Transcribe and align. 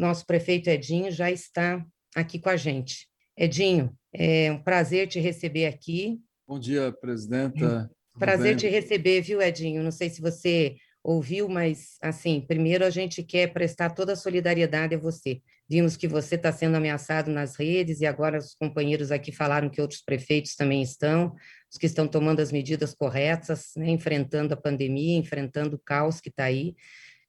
nosso 0.00 0.26
prefeito 0.26 0.68
Edinho 0.68 1.10
já 1.10 1.30
está 1.30 1.84
aqui 2.16 2.38
com 2.38 2.48
a 2.48 2.56
gente. 2.56 3.06
Edinho, 3.36 3.94
é 4.12 4.50
um 4.50 4.62
prazer 4.62 5.06
te 5.06 5.20
receber 5.20 5.66
aqui. 5.66 6.18
Bom 6.48 6.58
dia, 6.58 6.90
presidenta. 6.90 7.90
Prazer 8.18 8.56
te 8.56 8.66
receber, 8.68 9.20
viu, 9.20 9.40
Edinho? 9.40 9.82
Não 9.82 9.92
sei 9.92 10.10
se 10.10 10.20
você 10.20 10.76
ouviu, 11.02 11.48
mas, 11.48 11.96
assim, 12.02 12.40
primeiro 12.40 12.84
a 12.84 12.90
gente 12.90 13.22
quer 13.22 13.52
prestar 13.52 13.90
toda 13.90 14.14
a 14.14 14.16
solidariedade 14.16 14.94
a 14.94 14.98
você. 14.98 15.40
Vimos 15.68 15.96
que 15.96 16.08
você 16.08 16.34
está 16.34 16.50
sendo 16.50 16.76
ameaçado 16.76 17.30
nas 17.30 17.56
redes 17.56 18.00
e 18.00 18.06
agora 18.06 18.38
os 18.38 18.54
companheiros 18.54 19.12
aqui 19.12 19.30
falaram 19.30 19.70
que 19.70 19.80
outros 19.80 20.02
prefeitos 20.02 20.56
também 20.56 20.82
estão, 20.82 21.34
os 21.70 21.78
que 21.78 21.86
estão 21.86 22.08
tomando 22.08 22.40
as 22.40 22.50
medidas 22.50 22.92
corretas, 22.92 23.70
né, 23.76 23.88
enfrentando 23.88 24.52
a 24.52 24.56
pandemia, 24.56 25.16
enfrentando 25.16 25.76
o 25.76 25.78
caos 25.78 26.20
que 26.20 26.28
está 26.28 26.44
aí. 26.44 26.74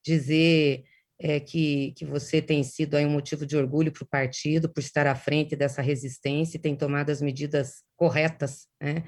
Dizer 0.04 0.84
é, 1.24 1.40
que, 1.40 1.94
que 1.96 2.04
você 2.04 2.42
tem 2.42 2.64
sido 2.64 2.96
aí 2.96 3.06
um 3.06 3.12
motivo 3.12 3.46
de 3.46 3.56
orgulho 3.56 3.92
para 3.92 4.04
o 4.04 4.08
partido, 4.08 4.68
por 4.68 4.80
estar 4.80 5.06
à 5.06 5.14
frente 5.14 5.56
dessa 5.56 5.82
resistência 5.82 6.58
e 6.58 6.62
tem 6.62 6.76
tomado 6.76 7.12
as 7.12 7.22
medidas 7.22 7.84
corretas, 7.96 8.66
né? 8.82 9.04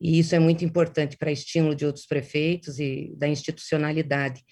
E 0.00 0.20
isso 0.20 0.32
é 0.36 0.38
muito 0.38 0.64
importante 0.64 1.16
para 1.16 1.32
estímulo 1.32 1.74
de 1.74 1.84
outros 1.84 2.06
prefeitos 2.06 2.78
e 2.78 3.12
da 3.16 3.26
institucionalidade. 3.26 4.44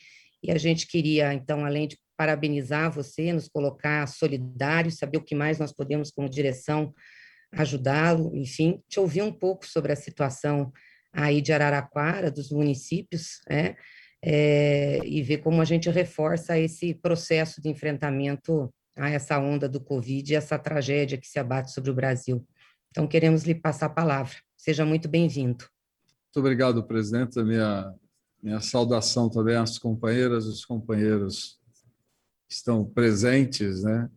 E 0.43 0.51
a 0.51 0.59
gente 0.59 0.89
queria, 0.89 1.33
então, 1.33 1.65
além 1.65 1.87
de 1.87 1.97
parabenizar 2.17 2.91
você, 2.91 3.33
nos 3.33 3.49
colocar 3.49 4.09
solidários, 4.09 4.97
saber 4.97 5.19
o 5.19 5.25
que 5.25 5.37
mais 5.37 5.61
nós 5.61 5.73
podemos, 5.73 6.11
como 6.11 6.29
direção, 6.29 6.93
ajudá-lo, 7.53 8.35
enfim, 8.35 8.83
te 8.89 8.99
ouvir 8.99 9.23
um 9.23 9.33
pouco 9.33 9.65
sobre 9.65 9.93
a 9.93 9.97
situação 9.97 10.73
aí 11.13 11.41
de 11.41 11.53
Araraquara, 11.53 12.29
dos 12.29 12.51
municípios, 12.51 13.41
né? 13.49 13.77
É, 14.25 15.01
e 15.05 15.23
ver 15.23 15.39
como 15.39 15.61
a 15.61 15.65
gente 15.65 15.91
reforça 15.91 16.59
esse 16.59 16.95
processo 16.95 17.61
de 17.61 17.69
enfrentamento 17.69 18.73
a 18.97 19.11
essa 19.11 19.39
onda 19.39 19.69
do 19.69 19.81
Covid 19.81 20.33
e 20.33 20.37
essa 20.37 20.59
tragédia 20.59 21.19
que 21.19 21.29
se 21.29 21.39
abate 21.39 21.71
sobre 21.71 21.91
o 21.91 21.95
Brasil. 21.95 22.45
Então, 22.91 23.07
queremos 23.07 23.45
lhe 23.45 23.55
passar 23.55 23.87
a 23.87 23.91
palavra. 23.91 24.35
Seja 24.57 24.85
muito 24.85 25.07
bem-vindo. 25.07 25.65
Muito 26.37 26.39
obrigado, 26.39 26.83
presidente. 26.83 27.43
Minha, 27.43 27.95
minha 28.43 28.61
saudação 28.61 29.29
também 29.29 29.57
às 29.57 29.79
companheiras 29.79 30.47
e 30.47 30.49
os 30.49 30.65
companheiros 30.65 31.61
que 32.49 32.55
estão 32.55 32.85
presentes 32.85 33.83
né, 33.83 34.09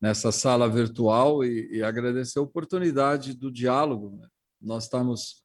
nessa 0.00 0.30
sala 0.30 0.68
virtual 0.68 1.44
e, 1.44 1.76
e 1.76 1.82
agradecer 1.82 2.38
a 2.38 2.42
oportunidade 2.42 3.34
do 3.34 3.50
diálogo. 3.50 4.16
Né? 4.16 4.28
Nós 4.60 4.84
estamos 4.84 5.42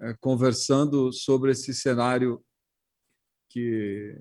é, 0.00 0.14
conversando 0.20 1.12
sobre 1.12 1.50
esse 1.50 1.74
cenário 1.74 2.42
que 3.52 4.18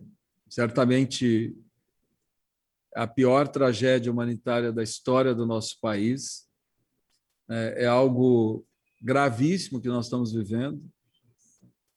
certamente 0.50 1.56
a 2.94 3.08
pior 3.08 3.48
tragédia 3.48 4.12
humanitária 4.12 4.72
da 4.72 4.84
história 4.84 5.34
do 5.34 5.46
nosso 5.46 5.80
país. 5.80 6.50
É, 7.50 7.84
é 7.84 7.88
algo 7.88 8.66
gravíssimo 9.02 9.82
que 9.82 9.88
nós 9.88 10.06
estamos 10.06 10.34
vivendo, 10.34 10.84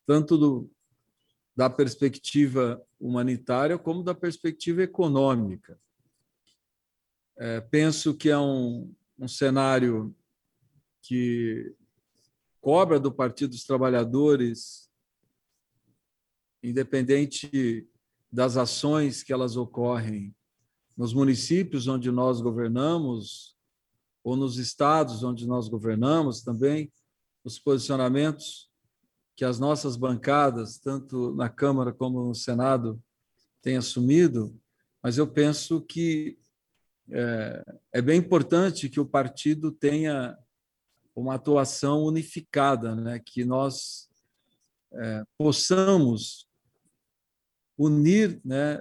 tanto 0.06 0.38
do, 0.38 0.70
da 1.54 1.68
perspectiva 1.68 2.80
humanitária 2.98 3.76
como 3.76 4.02
da 4.02 4.14
perspectiva 4.14 4.82
econômica. 4.82 5.78
É, 7.36 7.60
penso 7.60 8.14
que 8.14 8.30
é 8.30 8.38
um, 8.38 8.92
um 9.18 9.26
cenário 9.28 10.14
que 11.02 11.74
cobra 12.60 12.98
do 12.98 13.12
Partido 13.12 13.50
dos 13.50 13.64
Trabalhadores, 13.64 14.88
independente 16.68 17.88
das 18.32 18.56
ações 18.56 19.22
que 19.22 19.32
elas 19.32 19.56
ocorrem 19.56 20.34
nos 20.96 21.12
municípios 21.12 21.86
onde 21.86 22.10
nós 22.10 22.40
governamos, 22.40 23.54
ou 24.22 24.36
nos 24.36 24.56
estados 24.56 25.22
onde 25.22 25.46
nós 25.46 25.68
governamos 25.68 26.42
também, 26.42 26.90
os 27.44 27.58
posicionamentos 27.58 28.70
que 29.36 29.44
as 29.44 29.58
nossas 29.58 29.96
bancadas, 29.96 30.78
tanto 30.78 31.34
na 31.34 31.48
Câmara 31.48 31.92
como 31.92 32.24
no 32.24 32.34
Senado, 32.34 33.02
têm 33.60 33.76
assumido, 33.76 34.58
mas 35.02 35.18
eu 35.18 35.26
penso 35.26 35.80
que 35.80 36.38
é, 37.10 37.64
é 37.92 38.02
bem 38.02 38.18
importante 38.18 38.88
que 38.88 39.00
o 39.00 39.06
partido 39.06 39.70
tenha 39.70 40.38
uma 41.14 41.34
atuação 41.34 42.04
unificada, 42.04 42.94
né? 42.94 43.20
que 43.24 43.44
nós 43.44 44.08
é, 44.92 45.24
possamos 45.36 46.48
unir 47.76 48.40
né, 48.44 48.80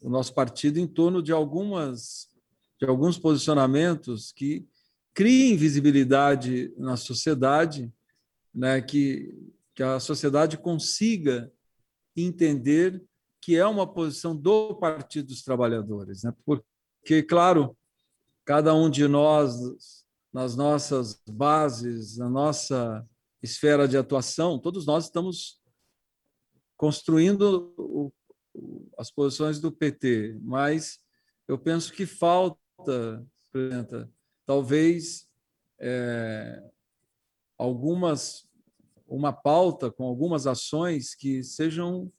o 0.00 0.08
nosso 0.08 0.34
partido 0.34 0.78
em 0.78 0.86
torno 0.86 1.22
de 1.22 1.32
algumas 1.32 2.30
de 2.78 2.88
alguns 2.88 3.16
posicionamentos 3.16 4.32
que 4.32 4.66
criem 5.14 5.56
visibilidade 5.56 6.74
na 6.76 6.96
sociedade, 6.96 7.92
né, 8.52 8.80
que, 8.80 9.32
que 9.72 9.84
a 9.84 10.00
sociedade 10.00 10.58
consiga 10.58 11.52
entender 12.16 13.00
que 13.40 13.56
é 13.56 13.64
uma 13.66 13.86
posição 13.86 14.36
do 14.36 14.74
Partido 14.74 15.28
dos 15.28 15.42
Trabalhadores. 15.42 16.24
Né? 16.24 16.34
Porque, 16.44 17.22
claro, 17.22 17.76
cada 18.44 18.74
um 18.74 18.90
de 18.90 19.06
nós, 19.06 20.04
nas 20.32 20.56
nossas 20.56 21.20
bases, 21.30 22.18
na 22.18 22.28
nossa 22.28 23.06
esfera 23.42 23.86
de 23.86 23.96
atuação, 23.96 24.58
todos 24.58 24.86
nós 24.86 25.04
estamos 25.04 25.60
construindo 26.76 27.72
o, 27.76 28.12
as 28.98 29.10
posições 29.10 29.60
do 29.60 29.72
PT, 29.72 30.38
mas 30.42 31.00
eu 31.48 31.58
penso 31.58 31.92
que 31.92 32.06
falta, 32.06 33.26
Presidenta, 33.50 34.10
talvez 34.46 35.28
é, 35.78 36.62
algumas 37.58 38.46
uma 39.06 39.32
pauta 39.32 39.90
com 39.90 40.04
algumas 40.04 40.46
ações 40.46 41.14
que 41.14 41.44
sejam 41.44 42.10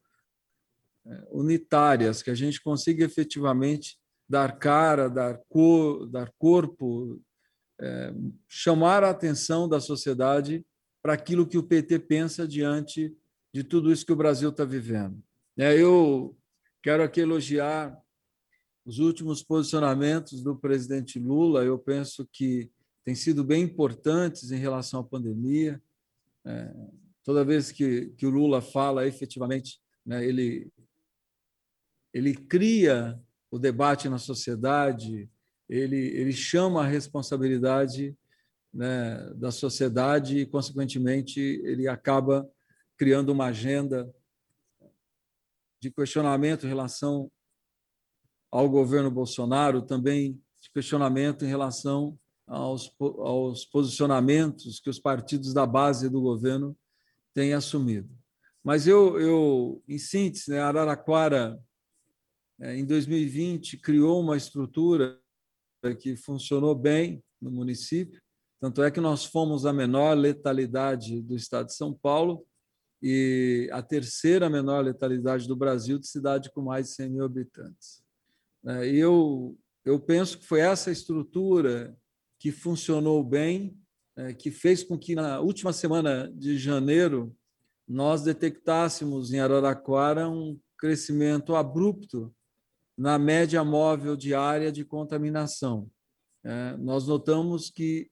é, 1.05 1.27
unitárias, 1.31 2.22
que 2.22 2.29
a 2.29 2.35
gente 2.35 2.61
consiga 2.61 3.03
efetivamente 3.03 3.97
dar 4.29 4.57
cara, 4.57 5.09
dar, 5.09 5.39
cor, 5.49 6.07
dar 6.07 6.31
corpo, 6.38 7.19
é, 7.81 8.13
chamar 8.47 9.03
a 9.03 9.09
atenção 9.09 9.67
da 9.67 9.79
sociedade 9.79 10.66
para 11.01 11.13
aquilo 11.13 11.47
que 11.47 11.57
o 11.57 11.63
PT 11.63 11.99
pensa 11.99 12.47
diante 12.47 13.16
de 13.51 13.63
tudo 13.63 13.91
isso 13.91 14.05
que 14.05 14.13
o 14.13 14.17
Brasil 14.17 14.49
está 14.49 14.63
vivendo. 14.63 15.22
É, 15.56 15.80
eu 15.80 16.36
quero 16.81 17.03
aqui 17.03 17.22
elogiar 17.22 17.96
os 18.84 18.97
últimos 18.97 19.44
posicionamentos 19.44 20.41
do 20.41 20.56
presidente 20.56 21.19
Lula, 21.19 21.64
eu 21.64 21.78
penso 21.78 22.28
que 22.31 22.72
têm 23.03 23.14
sido 23.14 23.44
bem 23.44 23.64
importantes 23.64 24.52
em 24.52 24.58
relação 24.58 25.02
à 25.02 25.03
pandemia. 25.03 25.80
É, 26.44 26.74
toda 27.24 27.46
vez 27.46 27.72
que, 27.72 28.08
que 28.18 28.25
o 28.25 28.31
Lula 28.31 28.64
fala, 28.64 29.06
efetivamente, 29.06 29.80
né, 30.03 30.25
ele, 30.25 30.72
ele 32.12 32.34
cria 32.34 33.22
o 33.52 33.59
debate 33.59 34.09
na 34.09 34.18
sociedade, 34.18 35.30
ele, 35.70 35.97
ele 35.97 36.34
chama 36.34 36.84
a 36.84 36.88
responsabilidade 36.88 38.18
né, 38.74 39.31
da 39.35 39.52
sociedade 39.52 40.40
e, 40.40 40.46
consequentemente, 40.47 41.40
ele 41.40 41.88
acaba 41.88 42.50
criando 42.97 43.30
uma 43.30 43.46
agenda 43.46 44.12
de 45.83 45.91
questionamento 45.91 46.66
em 46.66 46.69
relação 46.69 47.29
ao 48.49 48.69
governo 48.69 49.11
Bolsonaro, 49.11 49.81
também 49.81 50.41
de 50.61 50.71
questionamento 50.73 51.44
em 51.44 51.49
relação 51.49 52.17
aos, 52.47 52.89
aos 52.99 53.66
posicionamentos 53.66 54.79
que 54.79 54.89
os 54.89 54.97
partidos 54.97 55.53
da 55.53 55.66
base 55.66 56.09
do 56.09 56.22
governo 56.22 56.73
têm 57.33 57.53
assumido. 57.53 58.09
Mas 58.63 58.88
eu, 58.88 59.19
eu 59.19 59.83
em 59.85 59.97
síntese, 59.97 60.51
né, 60.51 60.59
Araraquara, 60.61 61.59
é, 62.61 62.77
em 62.77 62.85
2020, 62.85 63.77
criou 63.77 64.22
uma 64.22 64.38
estrutura 64.38 65.19
que 65.99 66.16
funcionou 66.16 66.73
bem 66.73 67.22
no 67.41 67.52
município, 67.52 68.22
tanto 68.61 68.81
é 68.81 68.90
que 68.90 69.02
nós 69.02 69.25
fomos 69.25 69.66
a 69.66 69.73
menor 69.73 70.13
letalidade 70.13 71.22
do 71.22 71.35
estado 71.35 71.66
de 71.66 71.75
São 71.75 71.93
Paulo 71.93 72.47
e 73.05 73.70
a 73.73 73.82
terceira 73.82 74.50
menor 74.50 74.85
letalidade 74.85 75.46
do 75.46 75.58
Brasil 75.58 76.00
de 76.00 76.08
cidade 76.08 76.50
com 76.50 76.61
mais 76.61 76.88
de 76.88 76.94
100 76.94 77.09
mil 77.09 77.26
habitantes. 77.26 78.02
Né? 78.64 78.88
E 78.91 78.97
eu, 78.97 79.58
eu 79.84 80.00
penso 80.00 80.38
que 80.38 80.46
foi 80.46 80.61
essa 80.61 80.90
estrutura 80.90 81.94
que 82.40 82.50
funcionou 82.50 83.22
bem, 83.22 83.78
né, 84.16 84.34
que 84.34 84.50
fez 84.50 84.85
com 84.85 84.97
que 84.97 85.16
na 85.16 85.41
última 85.41 85.73
semana 85.73 86.32
de 86.34 86.58
janeiro 86.58 87.35
nós 87.85 88.23
detectássemos 88.23 89.34
em 89.34 89.40
Araraquara 89.41 90.29
um 90.29 90.58
crescimento 90.78 91.58
abrupto 91.58 92.34
na 92.97 93.20
média 93.20 93.66
móvel 93.66 94.16
diária 94.16 94.72
de 94.72 94.85
contaminação. 94.85 95.90
É, 96.46 96.78
nós 96.78 97.06
notamos 97.06 97.70
que 97.70 98.09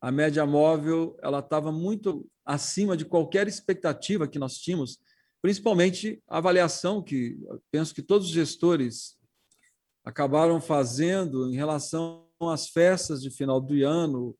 a 0.00 0.10
média 0.10 0.44
móvel 0.44 1.16
ela 1.22 1.38
estava 1.38 1.70
muito 1.70 2.28
acima 2.44 2.96
de 2.96 3.04
qualquer 3.04 3.46
expectativa 3.48 4.28
que 4.28 4.38
nós 4.38 4.58
tínhamos, 4.58 4.98
principalmente 5.40 6.22
a 6.28 6.38
avaliação 6.38 7.02
que 7.02 7.38
penso 7.70 7.94
que 7.94 8.02
todos 8.02 8.28
os 8.28 8.32
gestores 8.32 9.16
acabaram 10.04 10.60
fazendo 10.60 11.48
em 11.48 11.54
relação 11.54 12.26
às 12.40 12.68
festas 12.68 13.22
de 13.22 13.30
final 13.30 13.60
do 13.60 13.74
ano 13.86 14.36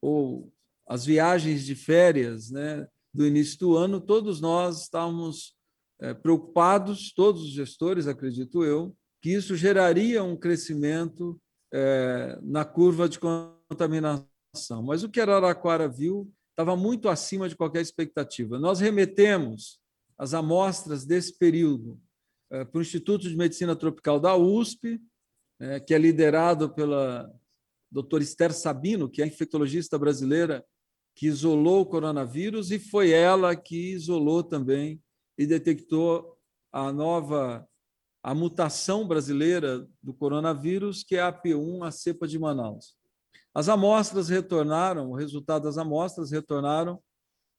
ou 0.00 0.52
as 0.86 1.04
viagens 1.04 1.64
de 1.64 1.74
férias 1.74 2.50
né, 2.50 2.86
do 3.12 3.26
início 3.26 3.58
do 3.58 3.76
ano, 3.76 4.00
todos 4.00 4.40
nós 4.40 4.82
estávamos 4.82 5.56
é, 6.00 6.12
preocupados, 6.12 7.12
todos 7.12 7.42
os 7.42 7.50
gestores, 7.50 8.06
acredito 8.06 8.64
eu, 8.64 8.94
que 9.22 9.30
isso 9.30 9.56
geraria 9.56 10.22
um 10.22 10.36
crescimento 10.36 11.40
é, 11.72 12.38
na 12.42 12.64
curva 12.64 13.08
de 13.08 13.18
contaminação. 13.18 14.82
Mas 14.84 15.02
o 15.02 15.08
que 15.08 15.20
Araraquara 15.20 15.88
viu 15.88 16.30
estava 16.54 16.76
muito 16.76 17.08
acima 17.08 17.48
de 17.48 17.56
qualquer 17.56 17.82
expectativa. 17.82 18.58
Nós 18.60 18.78
remetemos 18.78 19.80
as 20.16 20.32
amostras 20.32 21.04
desse 21.04 21.36
período 21.36 22.00
é, 22.50 22.64
para 22.64 22.78
o 22.78 22.82
Instituto 22.82 23.28
de 23.28 23.36
Medicina 23.36 23.74
Tropical 23.74 24.20
da 24.20 24.36
USP, 24.36 25.00
é, 25.60 25.80
que 25.80 25.92
é 25.92 25.98
liderado 25.98 26.72
pela 26.72 27.28
doutora 27.90 28.22
Esther 28.22 28.52
Sabino, 28.52 29.10
que 29.10 29.20
é 29.20 29.26
infectologista 29.26 29.98
brasileira, 29.98 30.64
que 31.16 31.26
isolou 31.26 31.82
o 31.82 31.86
coronavírus, 31.86 32.70
e 32.70 32.78
foi 32.78 33.10
ela 33.10 33.54
que 33.54 33.92
isolou 33.92 34.42
também 34.42 35.02
e 35.36 35.46
detectou 35.46 36.38
a 36.72 36.92
nova 36.92 37.68
a 38.22 38.34
mutação 38.34 39.06
brasileira 39.06 39.86
do 40.02 40.14
coronavírus, 40.14 41.04
que 41.04 41.14
é 41.14 41.20
a 41.20 41.30
P1, 41.30 41.86
a 41.86 41.90
cepa 41.90 42.26
de 42.26 42.38
Manaus. 42.38 42.96
As 43.54 43.68
amostras 43.68 44.28
retornaram, 44.28 45.10
o 45.10 45.14
resultado 45.14 45.62
das 45.62 45.78
amostras 45.78 46.32
retornaram 46.32 47.00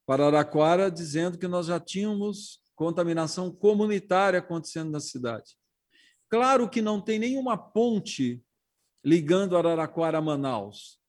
para 0.05 0.27
Araquara, 0.27 0.91
dizendo 0.91 1.37
que 1.37 1.47
nós 1.47 1.67
já 1.67 1.79
tínhamos 1.79 2.61
contaminação 2.75 3.49
comunitária 3.49 4.39
acontecendo 4.39 4.91
na 4.91 4.99
cidade. 4.99 5.55
Claro 6.29 6.69
que 6.69 6.81
não 6.81 6.99
tem 6.99 7.17
nenhuma 7.17 7.57
ponte 7.57 8.43
ligando 9.03 9.55
Araraquara 9.55 10.17
a 10.17 10.21
Manaus. 10.21 10.99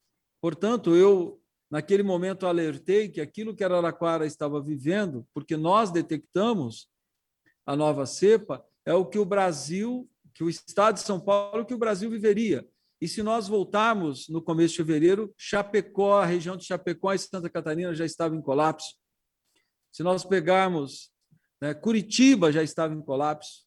Portanto, 0.40 0.94
eu, 0.94 1.42
naquele 1.68 2.02
momento, 2.02 2.46
alertei 2.46 3.08
que 3.08 3.20
aquilo 3.20 3.56
que 3.56 3.64
Araraquara 3.64 4.26
estava 4.26 4.62
vivendo, 4.62 5.26
porque 5.34 5.56
nós 5.56 5.90
detectamos 5.90 6.88
a 7.66 7.74
nova 7.74 8.06
cepa, 8.06 8.64
é 8.84 8.94
o 8.94 9.04
que 9.04 9.18
o 9.18 9.24
Brasil, 9.24 10.08
que 10.32 10.44
o 10.44 10.48
Estado 10.48 10.94
de 10.94 11.00
São 11.00 11.18
Paulo, 11.18 11.66
que 11.66 11.74
o 11.74 11.78
Brasil 11.78 12.08
viveria. 12.08 12.64
E 13.00 13.06
se 13.06 13.22
nós 13.22 13.46
voltarmos 13.46 14.28
no 14.28 14.40
começo 14.40 14.72
de 14.72 14.78
fevereiro, 14.78 15.34
Chapecó, 15.36 16.20
a 16.20 16.26
região 16.26 16.56
de 16.56 16.64
Chapecó 16.64 17.12
e 17.12 17.18
Santa 17.18 17.50
Catarina 17.50 17.94
já 17.94 18.04
estava 18.04 18.34
em 18.34 18.40
colapso. 18.40 18.96
Se 19.92 20.02
nós 20.02 20.24
pegarmos 20.24 21.10
né, 21.60 21.74
Curitiba 21.74 22.52
já 22.52 22.62
estava 22.62 22.94
em 22.94 23.00
colapso. 23.00 23.64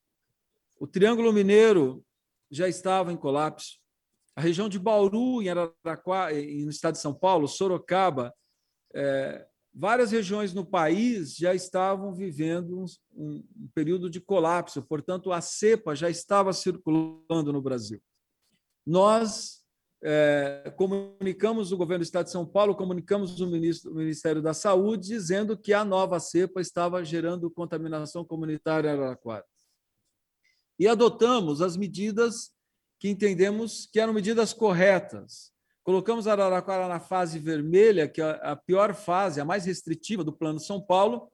O 0.79 0.87
Triângulo 0.87 1.33
Mineiro 1.33 2.03
já 2.49 2.67
estava 2.67 3.11
em 3.11 3.17
colapso. 3.17 3.79
A 4.35 4.41
região 4.41 4.69
de 4.69 4.79
Bauru, 4.79 5.41
em 5.41 5.49
Araraquara, 5.49 6.33
no 6.33 6.69
estado 6.69 6.93
de 6.93 7.01
São 7.01 7.13
Paulo, 7.13 7.47
Sorocaba, 7.47 8.33
é, 8.93 9.45
várias 9.73 10.11
regiões 10.11 10.53
no 10.53 10.65
país 10.65 11.35
já 11.35 11.53
estavam 11.53 12.13
vivendo 12.13 12.79
um, 12.79 12.85
um, 13.13 13.69
período 13.73 14.09
de 14.09 14.21
colapso, 14.21 14.81
portanto, 14.83 15.31
a 15.31 15.41
cepa 15.41 15.95
já 15.95 16.09
estava 16.09 16.53
circulando 16.53 17.51
no 17.51 17.61
Brasil. 17.61 18.01
Nós 18.85 19.59
é, 20.03 20.73
comunicamos 20.77 21.71
o 21.71 21.77
governo 21.77 22.03
do 22.03 22.07
Estado 22.07 22.25
de 22.25 22.31
São 22.31 22.45
Paulo, 22.45 22.75
comunicamos 22.75 23.39
o, 23.41 23.47
ministro, 23.47 23.91
o 23.91 23.95
Ministério 23.95 24.41
da 24.41 24.53
Saúde, 24.53 25.09
dizendo 25.09 25.57
que 25.57 25.73
a 25.73 25.85
nova 25.85 26.19
cepa 26.19 26.61
estava 26.61 27.03
gerando 27.03 27.51
contaminação 27.51 28.23
comunitária 28.25 28.89
em 28.89 28.93
Araraquara. 28.93 29.45
E 30.77 30.87
adotamos 30.87 31.61
as 31.61 31.75
medidas 31.75 32.51
que 32.99 33.09
entendemos 33.09 33.87
que 33.91 33.99
eram 33.99 34.13
medidas 34.13 34.53
corretas, 34.53 35.53
Colocamos 35.89 36.27
Araraquara 36.27 36.87
na 36.87 36.99
fase 36.99 37.39
vermelha, 37.39 38.07
que 38.07 38.21
é 38.21 38.39
a 38.43 38.55
pior 38.55 38.93
fase, 38.93 39.41
a 39.41 39.45
mais 39.45 39.65
restritiva 39.65 40.23
do 40.23 40.31
Plano 40.31 40.59
São 40.59 40.79
Paulo, 40.79 41.31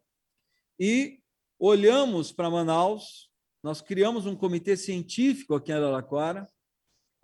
e 0.79 1.19
olhamos 1.59 2.31
para 2.31 2.49
Manaus. 2.49 3.29
Nós 3.61 3.81
criamos 3.81 4.25
um 4.25 4.33
comitê 4.33 4.77
científico 4.77 5.55
aqui 5.55 5.73
em 5.73 5.75
Araraquara, 5.75 6.47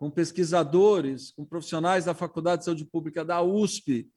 com 0.01 0.09
pesquisadores, 0.09 1.29
com 1.29 1.45
profissionais 1.45 2.05
da 2.05 2.15
Faculdade 2.15 2.61
de 2.61 2.65
Saúde 2.65 2.83
Pública 2.83 3.23
da 3.23 3.39
USP, 3.43 4.09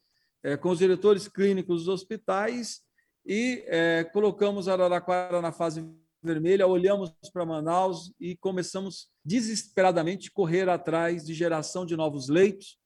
é, 0.43 0.57
com 0.57 0.71
os 0.71 0.79
diretores 0.79 1.29
clínicos 1.29 1.81
dos 1.81 1.89
hospitais, 1.89 2.81
e 3.23 3.63
é, 3.67 4.03
colocamos 4.03 4.67
Araraquara 4.67 5.43
na 5.43 5.53
fase 5.53 5.87
vermelha, 6.23 6.67
olhamos 6.67 7.13
para 7.31 7.45
Manaus 7.45 8.15
e 8.19 8.35
começamos 8.35 9.11
desesperadamente 9.23 10.31
correr 10.31 10.71
atrás 10.71 11.27
de 11.27 11.35
geração 11.35 11.85
de 11.85 11.95
novos 11.95 12.31
leitos, 12.31 12.79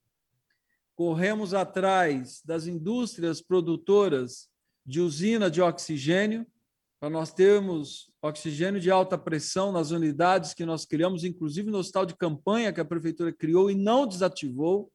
corremos 0.96 1.54
atrás 1.54 2.42
das 2.44 2.66
indústrias 2.66 3.40
produtoras 3.40 4.48
de 4.84 5.00
usina 5.00 5.48
de 5.48 5.62
oxigênio, 5.62 6.44
para 7.00 7.08
nós 7.08 7.32
termos 7.32 8.10
oxigênio 8.20 8.80
de 8.80 8.90
alta 8.90 9.16
pressão 9.16 9.70
nas 9.70 9.92
unidades 9.92 10.52
que 10.52 10.64
nós 10.64 10.84
criamos, 10.84 11.22
inclusive 11.22 11.70
no 11.70 11.78
hospital 11.78 12.04
de 12.04 12.16
campanha 12.16 12.72
que 12.72 12.80
a 12.80 12.84
prefeitura 12.84 13.32
criou 13.32 13.70
e 13.70 13.74
não 13.74 14.06
desativou, 14.06 14.90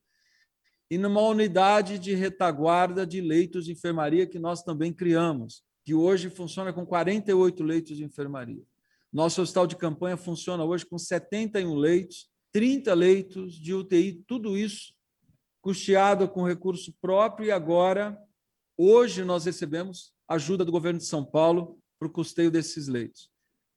e 0.91 0.97
numa 0.97 1.21
unidade 1.21 1.97
de 1.97 2.13
retaguarda 2.13 3.07
de 3.07 3.21
leitos 3.21 3.65
de 3.65 3.71
enfermaria 3.71 4.27
que 4.27 4.37
nós 4.37 4.61
também 4.63 4.91
criamos, 4.91 5.63
que 5.85 5.93
hoje 5.93 6.29
funciona 6.29 6.73
com 6.73 6.85
48 6.85 7.63
leitos 7.63 7.97
de 7.97 8.03
enfermaria. 8.03 8.63
Nosso 9.11 9.41
hospital 9.41 9.65
de 9.65 9.77
campanha 9.77 10.17
funciona 10.17 10.63
hoje 10.63 10.85
com 10.85 10.97
71 10.97 11.73
leitos, 11.73 12.29
30 12.51 12.93
leitos 12.93 13.53
de 13.53 13.73
UTI, 13.73 14.23
tudo 14.27 14.57
isso 14.57 14.93
custeado 15.61 16.27
com 16.27 16.43
recurso 16.43 16.93
próprio, 16.99 17.47
e 17.47 17.51
agora, 17.51 18.17
hoje, 18.77 19.23
nós 19.23 19.45
recebemos 19.45 20.13
ajuda 20.27 20.65
do 20.65 20.71
governo 20.71 20.99
de 20.99 21.05
São 21.05 21.23
Paulo 21.23 21.79
para 22.03 22.07
o 22.07 22.09
custeio 22.09 22.51
desses 22.51 22.87
leitos. 22.87 23.29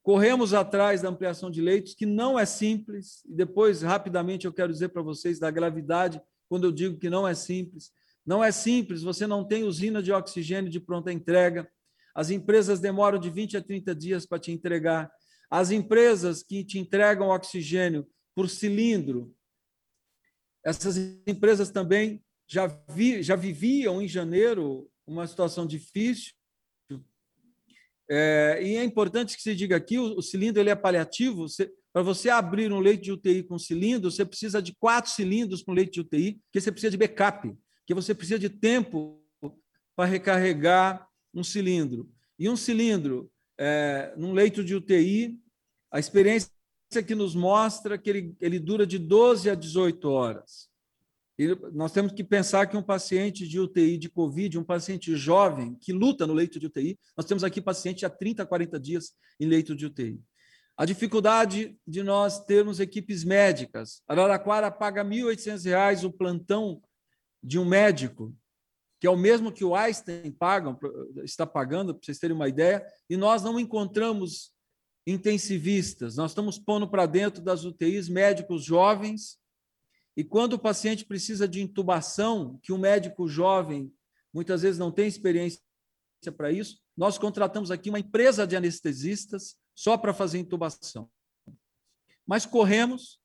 Corremos 0.02 0.52
atrás 0.52 1.02
da 1.02 1.08
ampliação 1.08 1.50
de 1.50 1.60
leitos, 1.60 1.94
que 1.94 2.06
não 2.06 2.38
é 2.38 2.44
simples, 2.44 3.24
e 3.24 3.34
depois, 3.34 3.82
rapidamente, 3.82 4.46
eu 4.46 4.52
quero 4.52 4.72
dizer 4.72 4.88
para 4.88 5.02
vocês 5.02 5.38
da 5.38 5.50
gravidade 5.50 6.20
quando 6.48 6.64
eu 6.64 6.72
digo 6.72 6.98
que 6.98 7.08
não 7.08 7.26
é 7.26 7.34
simples. 7.34 7.92
Não 8.24 8.42
é 8.42 8.50
simples, 8.50 9.02
você 9.02 9.26
não 9.26 9.44
tem 9.46 9.62
usina 9.62 10.02
de 10.02 10.12
oxigênio 10.12 10.70
de 10.70 10.80
pronta 10.80 11.12
entrega, 11.12 11.68
as 12.14 12.30
empresas 12.30 12.80
demoram 12.80 13.18
de 13.18 13.30
20 13.30 13.58
a 13.58 13.62
30 13.62 13.94
dias 13.94 14.26
para 14.26 14.38
te 14.38 14.50
entregar. 14.50 15.12
As 15.50 15.70
empresas 15.70 16.42
que 16.42 16.64
te 16.64 16.78
entregam 16.78 17.28
oxigênio 17.28 18.06
por 18.34 18.48
cilindro, 18.48 19.32
essas 20.64 20.96
empresas 21.26 21.70
também 21.70 22.24
já, 22.48 22.66
vi, 22.88 23.22
já 23.22 23.36
viviam 23.36 24.00
em 24.00 24.08
janeiro 24.08 24.90
uma 25.06 25.26
situação 25.26 25.66
difícil. 25.66 26.35
É, 28.08 28.60
e 28.62 28.76
é 28.76 28.84
importante 28.84 29.36
que 29.36 29.42
se 29.42 29.54
diga 29.54 29.76
aqui: 29.76 29.98
o, 29.98 30.18
o 30.18 30.22
cilindro 30.22 30.62
ele 30.62 30.70
é 30.70 30.74
paliativo. 30.74 31.46
Para 31.92 32.02
você 32.02 32.28
abrir 32.28 32.72
um 32.72 32.78
leito 32.78 33.02
de 33.02 33.12
UTI 33.12 33.42
com 33.42 33.58
cilindro, 33.58 34.10
você 34.10 34.24
precisa 34.24 34.60
de 34.60 34.74
quatro 34.78 35.10
cilindros 35.10 35.62
para 35.62 35.72
um 35.72 35.74
leito 35.74 35.92
de 35.92 36.00
UTI, 36.00 36.40
porque 36.44 36.60
você 36.60 36.70
precisa 36.70 36.90
de 36.90 36.96
backup, 36.96 37.54
que 37.86 37.94
você 37.94 38.14
precisa 38.14 38.38
de 38.38 38.50
tempo 38.50 39.22
para 39.96 40.08
recarregar 40.08 41.08
um 41.34 41.42
cilindro. 41.42 42.10
E 42.38 42.48
um 42.48 42.56
cilindro 42.56 43.30
é, 43.58 44.12
num 44.16 44.32
leito 44.32 44.62
de 44.62 44.74
UTI, 44.74 45.38
a 45.90 45.98
experiência 45.98 46.50
que 47.06 47.14
nos 47.14 47.34
mostra 47.34 47.96
que 47.96 48.10
ele, 48.10 48.36
ele 48.40 48.58
dura 48.58 48.86
de 48.86 48.98
12 48.98 49.48
a 49.48 49.54
18 49.54 50.08
horas. 50.08 50.68
Nós 51.72 51.92
temos 51.92 52.12
que 52.12 52.24
pensar 52.24 52.66
que 52.66 52.76
um 52.76 52.82
paciente 52.82 53.46
de 53.46 53.60
UTI 53.60 53.98
de 53.98 54.08
Covid, 54.08 54.58
um 54.58 54.64
paciente 54.64 55.14
jovem 55.14 55.74
que 55.74 55.92
luta 55.92 56.26
no 56.26 56.32
leito 56.32 56.58
de 56.58 56.66
UTI, 56.66 56.98
nós 57.16 57.26
temos 57.26 57.44
aqui 57.44 57.60
paciente 57.60 58.06
há 58.06 58.10
30, 58.10 58.46
40 58.46 58.80
dias 58.80 59.12
em 59.38 59.46
leito 59.46 59.76
de 59.76 59.84
UTI. 59.84 60.18
A 60.76 60.84
dificuldade 60.84 61.78
de 61.86 62.02
nós 62.02 62.44
termos 62.44 62.80
equipes 62.80 63.24
médicas. 63.24 64.02
Araraquara 64.06 64.70
paga 64.70 65.02
R$ 65.02 65.08
1.800 65.08 66.04
o 66.04 66.12
plantão 66.12 66.82
de 67.42 67.58
um 67.58 67.64
médico, 67.64 68.34
que 69.00 69.06
é 69.06 69.10
o 69.10 69.16
mesmo 69.16 69.52
que 69.52 69.64
o 69.64 69.74
Einstein 69.74 70.30
paga, 70.30 70.76
está 71.22 71.46
pagando, 71.46 71.94
para 71.94 72.04
vocês 72.04 72.18
terem 72.18 72.34
uma 72.34 72.48
ideia, 72.48 72.84
e 73.08 73.16
nós 73.16 73.42
não 73.42 73.60
encontramos 73.60 74.52
intensivistas. 75.06 76.16
Nós 76.16 76.32
estamos 76.32 76.58
pondo 76.58 76.88
para 76.88 77.06
dentro 77.06 77.42
das 77.42 77.64
UTIs 77.64 78.08
médicos 78.08 78.64
jovens. 78.64 79.38
E 80.16 80.24
quando 80.24 80.54
o 80.54 80.58
paciente 80.58 81.04
precisa 81.04 81.46
de 81.46 81.60
intubação, 81.60 82.58
que 82.62 82.72
o 82.72 82.78
médico 82.78 83.28
jovem 83.28 83.92
muitas 84.32 84.62
vezes 84.62 84.78
não 84.78 84.90
tem 84.90 85.06
experiência 85.06 85.60
para 86.36 86.50
isso, 86.50 86.80
nós 86.96 87.18
contratamos 87.18 87.70
aqui 87.70 87.90
uma 87.90 87.98
empresa 87.98 88.46
de 88.46 88.56
anestesistas 88.56 89.56
só 89.74 89.98
para 89.98 90.14
fazer 90.14 90.38
intubação. 90.38 91.10
Mas 92.26 92.46
corremos 92.46 93.20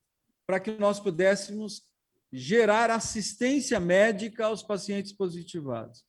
para 0.46 0.60
que 0.60 0.72
nós 0.72 1.00
pudéssemos 1.00 1.84
gerar 2.32 2.90
assistência 2.90 3.80
médica 3.80 4.46
aos 4.46 4.62
pacientes 4.62 5.14
positivados. 5.14 6.04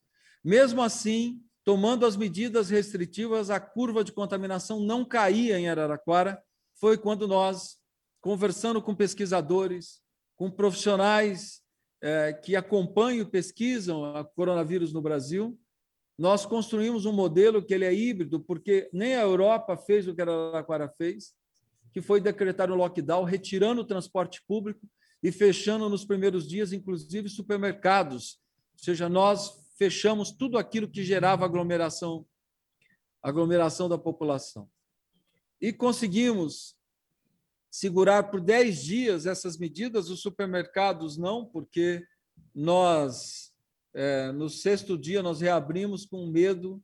Mesmo 0.44 0.82
assim, 0.82 1.40
tomando 1.64 2.04
as 2.04 2.16
medidas 2.16 2.70
restritivas, 2.70 3.50
a 3.50 3.60
curva 3.60 4.02
de 4.02 4.12
contaminação 4.12 4.80
não 4.80 5.04
caía 5.04 5.58
em 5.58 5.68
Araraquara. 5.68 6.42
Foi 6.74 6.98
quando 6.98 7.28
nós 7.28 7.78
conversando 8.20 8.80
com 8.82 8.94
pesquisadores, 8.94 10.00
com 10.42 10.50
profissionais 10.50 11.62
é, 12.02 12.32
que 12.32 12.56
acompanham 12.56 13.22
e 13.22 13.30
pesquisam 13.30 14.04
a 14.04 14.24
coronavírus 14.24 14.92
no 14.92 15.00
Brasil, 15.00 15.56
nós 16.18 16.44
construímos 16.44 17.06
um 17.06 17.12
modelo 17.12 17.64
que 17.64 17.72
ele 17.72 17.84
é 17.84 17.94
híbrido, 17.94 18.40
porque 18.40 18.90
nem 18.92 19.14
a 19.14 19.22
Europa 19.22 19.76
fez 19.76 20.08
o 20.08 20.12
que 20.12 20.20
a 20.20 20.24
Araraquara 20.24 20.92
fez, 20.98 21.32
que 21.92 22.02
foi 22.02 22.20
decretar 22.20 22.72
o 22.72 22.74
um 22.74 22.76
lockdown, 22.76 23.22
retirando 23.22 23.82
o 23.82 23.86
transporte 23.86 24.42
público 24.44 24.84
e 25.22 25.30
fechando 25.30 25.88
nos 25.88 26.04
primeiros 26.04 26.48
dias, 26.48 26.72
inclusive, 26.72 27.28
supermercados. 27.28 28.40
Ou 28.72 28.84
seja, 28.84 29.08
nós 29.08 29.64
fechamos 29.78 30.32
tudo 30.32 30.58
aquilo 30.58 30.88
que 30.88 31.04
gerava 31.04 31.44
aglomeração, 31.44 32.26
aglomeração 33.22 33.88
da 33.88 33.96
população. 33.96 34.68
E 35.60 35.72
conseguimos 35.72 36.74
segurar 37.72 38.24
por 38.24 38.40
10 38.40 38.82
dias 38.84 39.26
essas 39.26 39.58
medidas, 39.58 40.10
os 40.10 40.20
supermercados 40.20 41.16
não, 41.16 41.46
porque 41.46 42.04
nós 42.54 43.52
é, 43.94 44.32
no 44.32 44.48
sexto 44.48 44.96
dia, 44.96 45.22
nós 45.22 45.40
reabrimos 45.40 46.06
com 46.06 46.26
medo 46.26 46.82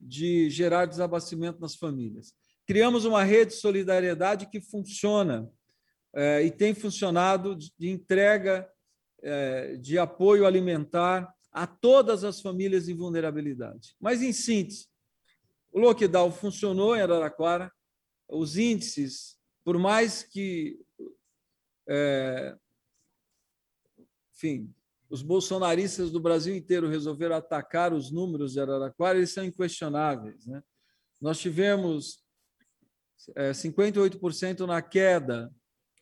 de 0.00 0.48
gerar 0.50 0.86
desabastecimento 0.86 1.60
nas 1.60 1.74
famílias. 1.74 2.34
Criamos 2.66 3.04
uma 3.04 3.22
rede 3.22 3.52
de 3.52 3.60
solidariedade 3.60 4.48
que 4.48 4.60
funciona 4.60 5.50
é, 6.14 6.42
e 6.42 6.50
tem 6.50 6.74
funcionado 6.74 7.56
de 7.56 7.90
entrega 7.90 8.68
é, 9.22 9.76
de 9.76 9.98
apoio 9.98 10.46
alimentar 10.46 11.32
a 11.52 11.66
todas 11.66 12.24
as 12.24 12.40
famílias 12.40 12.88
em 12.88 12.94
vulnerabilidade. 12.94 13.94
Mas, 14.00 14.22
em 14.22 14.32
síntese, 14.32 14.86
o 15.72 15.78
lockdown 15.78 16.32
funcionou 16.32 16.96
em 16.96 17.00
Araraquara, 17.00 17.70
os 18.28 18.56
índices, 18.56 19.36
por 19.66 19.78
mais 19.78 20.22
que, 20.22 20.78
é, 21.88 22.56
enfim, 24.32 24.72
os 25.10 25.22
bolsonaristas 25.22 26.12
do 26.12 26.20
Brasil 26.20 26.54
inteiro 26.54 26.88
resolveram 26.88 27.34
atacar 27.34 27.92
os 27.92 28.12
números 28.12 28.52
de 28.52 28.60
Araraquara, 28.60 29.18
eles 29.18 29.32
são 29.32 29.44
inquestionáveis. 29.44 30.46
Né? 30.46 30.62
Nós 31.20 31.40
tivemos 31.40 32.24
é, 33.34 33.50
58% 33.50 34.60
na 34.66 34.80
queda 34.80 35.52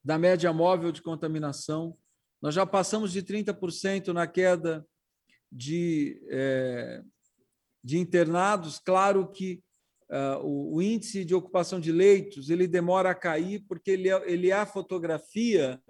da 0.05 0.19
média 0.19 0.53
móvel 0.53 0.93
de 0.93 1.01
contaminação, 1.01 1.97
nós 2.43 2.55
já 2.55 2.67
passamos 2.67 3.13
de 3.13 3.23
30% 3.23 4.09
na 4.09 4.27
queda 4.27 4.87
de, 5.51 6.23
é, 6.29 7.03
de 7.83 7.97
internados. 7.97 8.79
Claro 8.79 9.27
que 9.33 9.65
uh, 10.11 10.39
o, 10.43 10.77
o, 10.77 10.83
índice 10.83 11.25
de 11.25 11.35
ocupação 11.35 11.81
de 11.81 11.93
leitos 11.93 12.51
ele 12.51 12.67
demora 12.67 13.11
a 13.11 13.15
cair, 13.15 13.65
porque 13.69 13.91
ele 13.91 14.09
é, 14.09 14.31
ele 14.31 14.51
é 14.51 14.55
a 14.55 14.67
fotografia, 14.67 15.81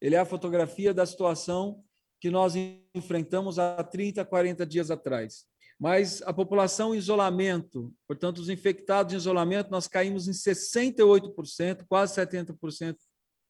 ele 0.00 0.14
é 0.14 0.18
a 0.18 0.24
fotografia 0.24 0.92
da 0.92 1.06
situação 1.06 1.82
que 2.20 2.30
nós 2.30 2.54
enfrentamos 2.94 3.58
há 3.58 3.82
30, 3.82 4.24
40 4.24 4.64
dias 4.64 4.90
atrás. 4.90 5.44
Mas 5.78 6.22
a 6.22 6.32
população 6.32 6.94
em 6.94 6.98
isolamento, 6.98 7.92
portanto, 8.06 8.38
os 8.38 8.48
infectados 8.48 9.12
em 9.12 9.16
isolamento, 9.16 9.70
nós 9.70 9.86
caímos 9.86 10.28
em 10.28 10.32
68%, 10.32 11.84
quase 11.88 12.14
70% 12.14 12.96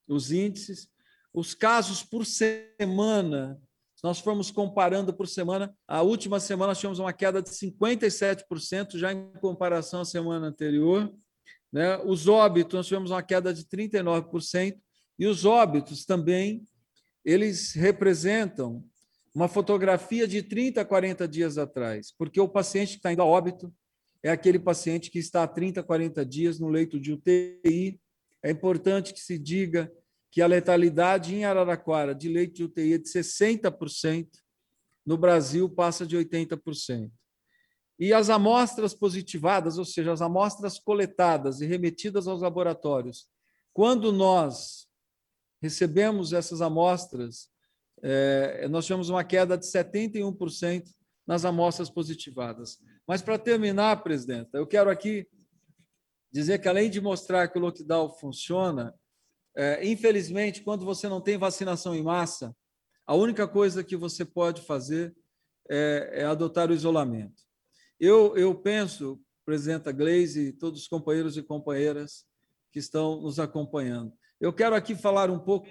os 0.09 0.33
índices. 0.33 0.89
Os 1.33 1.55
casos 1.55 2.03
por 2.03 2.25
semana, 2.25 3.61
nós 4.03 4.19
formos 4.19 4.51
comparando 4.51 5.15
por 5.15 5.27
semana, 5.27 5.75
a 5.87 6.03
última 6.03 6.41
semana 6.41 6.69
nós 6.69 6.79
tivemos 6.79 6.99
uma 6.99 7.13
queda 7.13 7.41
de 7.41 7.51
57%, 7.51 8.99
já 8.99 9.13
em 9.13 9.33
comparação 9.41 10.01
à 10.01 10.05
semana 10.05 10.47
anterior. 10.47 11.13
Né? 11.73 11.97
Os 12.05 12.29
óbitos, 12.29 12.75
nós 12.75 12.87
tivemos 12.87 13.11
uma 13.11 13.23
queda 13.23 13.53
de 13.53 13.65
39%, 13.65 14.77
e 15.19 15.27
os 15.27 15.45
óbitos 15.45 16.05
também 16.05 16.65
eles 17.25 17.73
representam 17.73 18.85
uma 19.35 19.49
fotografia 19.49 20.29
de 20.29 20.43
30, 20.43 20.85
40 20.85 21.27
dias 21.27 21.59
atrás, 21.59 22.13
porque 22.17 22.41
o 22.41 22.49
paciente 22.49 22.91
que 22.91 22.97
está 22.97 23.13
indo 23.13 23.23
a 23.23 23.25
óbito 23.25 23.73
é 24.23 24.31
aquele 24.31 24.59
paciente 24.59 25.11
que 25.11 25.19
está 25.19 25.43
há 25.43 25.49
30, 25.49 25.83
40 25.83 26.25
dias 26.25 26.59
no 26.59 26.69
leito 26.69 26.99
de 26.99 27.13
UTI. 27.13 28.01
É 28.43 28.51
importante 28.51 29.13
que 29.13 29.21
se 29.21 29.39
diga 29.39 29.93
que 30.35 30.43
a 30.43 30.49
letalidade 30.49 31.33
em 31.33 31.45
Araraquara 31.45 32.13
de 32.13 32.29
leito 32.29 32.55
de 32.55 32.65
UTI 32.65 32.95
é 32.95 32.99
de 32.99 33.09
60%, 33.09 34.29
no 35.07 35.17
Brasil 35.17 35.71
passa 35.71 36.05
de 36.05 36.17
80%. 36.17 37.09
E 38.01 38.13
as 38.13 38.29
amostras 38.29 38.93
positivadas, 38.93 39.79
ou 39.79 39.85
seja, 39.85 40.11
as 40.13 40.21
amostras 40.21 40.77
coletadas 40.77 41.61
e 41.61 41.67
remetidas 41.67 42.27
aos 42.27 42.43
laboratórios, 42.43 43.29
quando 43.73 44.11
nós 44.11 44.89
recebemos 45.63 46.33
essas 46.33 46.61
amostras, 46.61 47.49
é, 48.03 48.67
nós 48.67 48.87
tivemos 48.87 49.11
uma 49.11 49.23
queda 49.23 49.57
de 49.57 49.67
71% 49.67 50.83
nas 51.25 51.45
amostras 51.45 51.89
positivadas. 51.89 52.81
Mas, 53.07 53.23
para 53.23 53.39
terminar, 53.39 54.03
presidenta, 54.03 54.59
eu 54.59 54.67
quero 54.67 54.91
aqui 54.91 55.29
dizer 56.33 56.59
que, 56.59 56.69
além 56.69 56.91
de 56.91 57.01
mostrar 57.01 57.47
que 57.47 57.57
o 57.57 57.63
lockdown 57.63 58.11
funciona, 58.19 58.93
é, 59.57 59.87
infelizmente, 59.87 60.63
quando 60.63 60.85
você 60.85 61.09
não 61.09 61.21
tem 61.21 61.39
vacinação 61.39 61.95
em 61.95 62.03
massa, 62.03 62.55
a 63.07 63.15
única 63.15 63.47
coisa 63.47 63.85
que 63.85 63.97
você 63.97 64.25
pode 64.25 64.63
fazer 64.63 65.15
é, 65.69 66.11
é 66.13 66.25
adotar 66.25 66.71
o 66.71 66.75
isolamento. 66.75 67.43
Eu, 68.01 68.37
eu 68.37 68.55
penso, 68.55 69.21
presidenta 69.45 69.93
Gleise 69.93 70.49
e 70.49 70.53
todos 70.53 70.83
os 70.83 70.89
companheiros 70.89 71.37
e 71.37 71.43
companheiras 71.43 72.27
que 72.73 72.79
estão 72.79 73.21
nos 73.21 73.39
acompanhando, 73.39 74.13
eu 74.41 74.53
quero 74.53 74.75
aqui 74.75 74.95
falar 74.95 75.31
um 75.31 75.39
pouco 75.39 75.69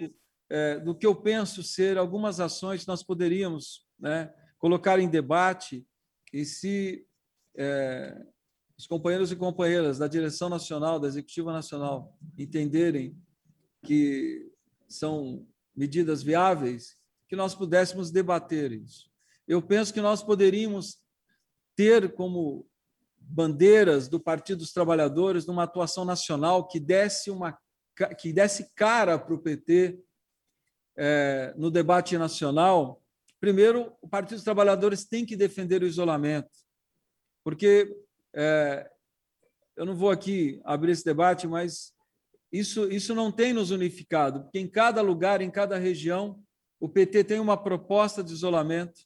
é, 0.48 0.78
do 0.78 0.94
que 0.94 1.06
eu 1.06 1.14
penso 1.14 1.62
ser 1.62 1.98
algumas 1.98 2.40
ações 2.40 2.82
que 2.82 2.88
nós 2.88 3.02
poderíamos 3.02 3.86
né, 3.98 4.32
colocar 4.58 4.98
em 4.98 5.08
debate 5.08 5.86
e 6.32 6.44
se 6.44 7.06
é, 7.56 8.20
os 8.76 8.86
companheiros 8.86 9.30
e 9.30 9.36
companheiras 9.36 9.98
da 9.98 10.08
direção 10.08 10.48
nacional, 10.48 10.98
da 10.98 11.06
executiva 11.06 11.52
nacional, 11.52 12.16
entenderem 12.36 13.16
que 13.84 14.50
são 14.88 15.46
medidas 15.76 16.22
viáveis, 16.22 16.96
que 17.28 17.36
nós 17.36 17.54
pudéssemos 17.54 18.10
debater 18.10 18.72
isso. 18.72 19.10
Eu 19.46 19.60
penso 19.60 19.92
que 19.92 20.00
nós 20.00 20.22
poderíamos 20.22 20.98
ter 21.76 22.14
como 22.14 22.66
bandeiras 23.18 24.08
do 24.08 24.20
Partido 24.20 24.58
dos 24.58 24.72
Trabalhadores 24.72 25.46
numa 25.46 25.64
atuação 25.64 26.04
nacional 26.04 26.66
que 26.66 26.80
desse 26.80 27.30
uma 27.30 27.58
que 28.18 28.32
desse 28.32 28.74
cara 28.74 29.16
para 29.16 29.34
o 29.34 29.38
PT 29.38 30.00
é, 30.96 31.54
no 31.56 31.70
debate 31.70 32.18
nacional, 32.18 33.00
primeiro, 33.38 33.96
o 34.02 34.08
Partido 34.08 34.34
dos 34.34 34.44
Trabalhadores 34.44 35.04
tem 35.04 35.24
que 35.24 35.36
defender 35.36 35.80
o 35.80 35.86
isolamento, 35.86 36.50
porque 37.44 37.96
é, 38.34 38.90
eu 39.76 39.86
não 39.86 39.94
vou 39.94 40.10
aqui 40.10 40.60
abrir 40.64 40.90
esse 40.90 41.04
debate, 41.04 41.46
mas 41.46 41.93
isso, 42.54 42.88
isso 42.88 43.16
não 43.16 43.32
tem 43.32 43.52
nos 43.52 43.72
unificado, 43.72 44.44
porque 44.44 44.60
em 44.60 44.68
cada 44.68 45.02
lugar, 45.02 45.40
em 45.40 45.50
cada 45.50 45.76
região, 45.76 46.40
o 46.78 46.88
PT 46.88 47.24
tem 47.24 47.40
uma 47.40 47.56
proposta 47.56 48.22
de 48.22 48.32
isolamento, 48.32 49.00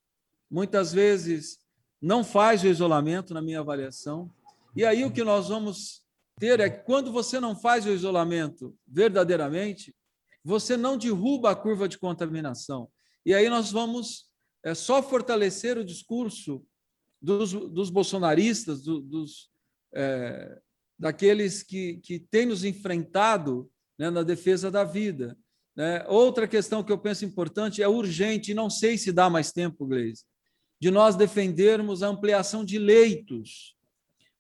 muitas 0.51 0.93
vezes 0.93 1.59
não 1.99 2.23
faz 2.23 2.63
o 2.63 2.67
isolamento, 2.67 3.33
na 3.33 3.41
minha 3.41 3.61
avaliação, 3.61 4.31
e 4.77 4.85
aí 4.85 5.03
o 5.03 5.11
que 5.11 5.25
nós 5.25 5.49
vamos 5.49 6.03
ter 6.39 6.61
é 6.61 6.69
que 6.69 6.85
quando 6.85 7.11
você 7.11 7.41
não 7.41 7.57
faz 7.57 7.87
o 7.87 7.91
isolamento 7.91 8.77
verdadeiramente, 8.87 9.97
você 10.45 10.77
não 10.77 10.99
derruba 10.99 11.51
a 11.51 11.57
curva 11.57 11.89
de 11.89 11.99
contaminação. 11.99 12.91
E 13.25 13.33
aí 13.33 13.49
nós 13.49 13.73
vamos 13.73 14.29
é, 14.63 14.75
só 14.75 15.03
fortalecer 15.03 15.79
o 15.79 15.85
discurso 15.85 16.63
dos, 17.21 17.53
dos 17.53 17.89
bolsonaristas, 17.89 18.83
do, 18.83 19.01
dos, 19.01 19.51
é, 19.95 20.61
daqueles 20.99 21.63
que, 21.63 21.99
que 21.99 22.19
têm 22.19 22.47
nos 22.47 22.65
enfrentado 22.65 23.71
né, 23.99 24.11
na 24.11 24.23
defesa 24.23 24.71
da 24.71 24.85
vida. 24.85 25.37
Né? 25.77 26.05
Outra 26.09 26.49
questão 26.49 26.83
que 26.83 26.91
eu 26.91 26.99
penso 26.99 27.25
importante 27.25 27.83
é 27.83 27.89
urgente, 27.89 28.51
e 28.51 28.55
não 28.55 28.69
sei 28.69 28.99
se 28.99 29.13
dá 29.13 29.31
mais 29.31 29.53
tempo, 29.53 29.87
Gleisi, 29.87 30.25
de 30.81 30.91
nós 30.91 31.17
defendermos 31.17 32.03
a 32.03 32.09
ampliação 32.09 32.65
de 32.65 32.79
leitos 32.79 33.79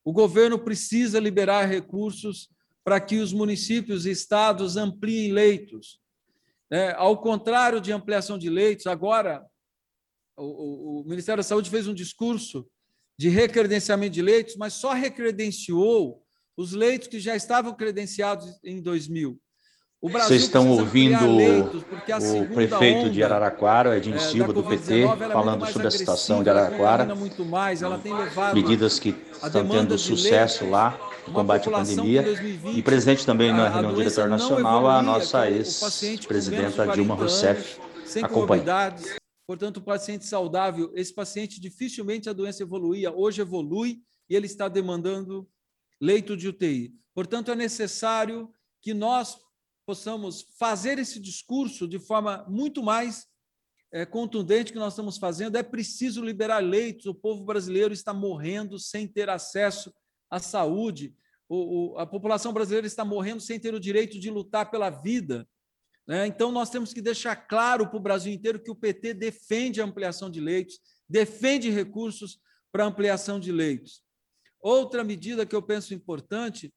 o 0.08 0.12
governo 0.12 0.58
precisa 0.58 1.20
liberar 1.20 1.66
recursos 1.66 2.48
para 2.82 2.98
que 2.98 3.18
os 3.18 3.30
municípios 3.30 4.06
e 4.06 4.10
estados 4.10 4.74
ampliem 4.74 5.32
leitos. 5.32 6.00
É, 6.70 6.92
ao 6.92 7.20
contrário 7.20 7.78
de 7.78 7.92
ampliação 7.92 8.38
de 8.38 8.48
leitos, 8.48 8.86
agora 8.86 9.44
o, 10.34 11.02
o 11.02 11.04
Ministério 11.06 11.40
da 11.40 11.46
Saúde 11.46 11.68
fez 11.68 11.86
um 11.86 11.92
discurso 11.92 12.66
de 13.18 13.28
recredenciamento 13.28 14.14
de 14.14 14.22
leitos, 14.22 14.56
mas 14.56 14.72
só 14.72 14.94
recredenciou 14.94 16.24
os 16.58 16.72
leitos 16.72 17.06
que 17.06 17.20
já 17.20 17.36
estavam 17.36 17.72
credenciados 17.72 18.58
em 18.64 18.82
2000. 18.82 19.38
Vocês 20.00 20.42
estão 20.42 20.68
ouvindo 20.70 21.36
leitos, 21.36 21.82
o 21.82 22.54
prefeito 22.54 23.10
de 23.10 23.22
Araraquara, 23.22 23.96
Edinho 23.96 24.16
é, 24.16 24.20
Silva, 24.20 24.52
do 24.52 24.62
PT, 24.62 25.02
é 25.02 25.16
falando 25.32 25.66
sobre 25.66 25.88
a 25.88 25.90
situação 25.90 26.42
de 26.42 26.50
Araraquara, 26.50 27.08
mais, 27.46 27.80
medidas 28.54 28.98
que 28.98 29.14
estão 29.42 29.68
tendo 29.68 29.98
sucesso 29.98 30.68
lá 30.68 30.90
do 31.26 31.32
combate 31.32 31.68
à 31.68 31.72
pandemia. 31.72 32.24
e 32.72 32.82
presente 32.82 33.26
também 33.26 33.52
na 33.52 33.68
reunião 33.68 33.92
do 33.92 33.98
diretor 33.98 34.28
nacional 34.28 34.88
a 34.88 35.02
nossa 35.02 35.50
ex-presidenta 35.50 36.86
Dilma 36.88 37.14
Rousseff 37.16 37.80
sem 38.04 38.22
comorbidades, 38.22 39.16
portanto, 39.46 39.78
o 39.78 39.82
paciente 39.82 40.24
saudável, 40.24 40.92
esse 40.94 41.12
paciente 41.12 41.60
dificilmente 41.60 42.28
a 42.28 42.32
doença 42.32 42.62
evoluía, 42.62 43.12
hoje 43.12 43.40
evolui 43.40 43.98
e 44.30 44.36
ele 44.36 44.46
está 44.46 44.68
demandando 44.68 45.48
leito 46.00 46.36
de 46.36 46.48
UTI. 46.48 46.94
Portanto, 47.14 47.50
é 47.50 47.54
necessário 47.54 48.52
que 48.80 48.94
nós 48.94 49.38
possamos 49.84 50.42
fazer 50.58 50.98
esse 50.98 51.18
discurso 51.18 51.88
de 51.88 51.98
forma 51.98 52.44
muito 52.48 52.82
mais 52.82 53.26
é, 53.90 54.04
contundente 54.04 54.72
que 54.72 54.78
nós 54.78 54.92
estamos 54.92 55.16
fazendo. 55.16 55.56
É 55.56 55.62
preciso 55.62 56.22
liberar 56.22 56.58
leitos. 56.58 57.06
O 57.06 57.14
povo 57.14 57.44
brasileiro 57.44 57.92
está 57.92 58.12
morrendo 58.12 58.78
sem 58.78 59.06
ter 59.06 59.30
acesso 59.30 59.92
à 60.30 60.38
saúde. 60.38 61.14
O, 61.48 61.94
o, 61.94 61.98
a 61.98 62.06
população 62.06 62.52
brasileira 62.52 62.86
está 62.86 63.04
morrendo 63.04 63.40
sem 63.40 63.58
ter 63.58 63.74
o 63.74 63.80
direito 63.80 64.18
de 64.18 64.30
lutar 64.30 64.70
pela 64.70 64.90
vida. 64.90 65.48
Né? 66.06 66.26
Então, 66.26 66.52
nós 66.52 66.70
temos 66.70 66.92
que 66.92 67.00
deixar 67.00 67.36
claro 67.36 67.88
para 67.88 67.96
o 67.96 68.02
Brasil 68.02 68.32
inteiro 68.32 68.62
que 68.62 68.70
o 68.70 68.76
PT 68.76 69.14
defende 69.14 69.80
a 69.80 69.84
ampliação 69.84 70.30
de 70.30 70.40
leitos, 70.40 70.78
defende 71.08 71.70
recursos 71.70 72.38
para 72.70 72.84
ampliação 72.84 73.40
de 73.40 73.50
leitos. 73.50 74.02
Outra 74.60 75.04
medida 75.04 75.46
que 75.46 75.54
eu 75.54 75.62
penso 75.62 75.94
importante 75.94 76.72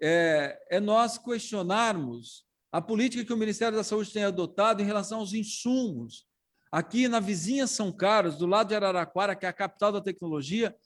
é, 0.00 0.58
é 0.70 0.80
nós 0.80 1.18
questionarmos 1.18 2.44
a 2.70 2.80
política 2.80 3.24
que 3.24 3.32
o 3.32 3.36
Ministério 3.36 3.76
da 3.76 3.84
Saúde 3.84 4.12
tem 4.12 4.24
adotado 4.24 4.82
em 4.82 4.86
relação 4.86 5.20
aos 5.20 5.32
insumos. 5.32 6.26
Aqui 6.70 7.08
na 7.08 7.20
vizinha 7.20 7.66
São 7.66 7.90
Carlos, 7.90 8.36
do 8.36 8.46
lado 8.46 8.68
de 8.68 8.74
Araraquara, 8.74 9.34
que 9.34 9.46
é 9.46 9.48
a 9.48 9.52
capital 9.52 9.92
da 9.92 10.00
tecnologia, 10.00 10.76